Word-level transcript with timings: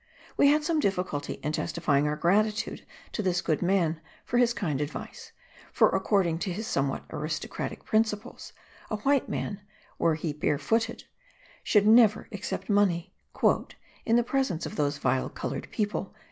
We 0.35 0.47
had 0.47 0.63
some 0.63 0.79
difficulty 0.79 1.33
in 1.43 1.51
testifying 1.51 2.07
our 2.07 2.15
gratitude 2.15 2.87
to 3.11 3.21
this 3.21 3.39
good 3.39 3.61
man 3.61 4.01
for 4.25 4.39
his 4.39 4.51
kind 4.51 4.81
advice; 4.81 5.31
for 5.71 5.89
according 5.89 6.39
to 6.39 6.51
his 6.51 6.65
somewhat 6.65 7.05
aristocratic 7.11 7.85
principles, 7.85 8.51
a 8.89 8.95
white 9.01 9.29
man, 9.29 9.61
were 9.99 10.15
he 10.15 10.33
bare 10.33 10.57
footed, 10.57 11.03
should 11.63 11.85
never 11.85 12.27
accept 12.31 12.67
money 12.67 13.13
"in 14.03 14.15
the 14.15 14.23
presence 14.23 14.65
of 14.65 14.75
those 14.75 14.97
vile 14.97 15.29
coloured 15.29 15.69
people!" 15.69 16.15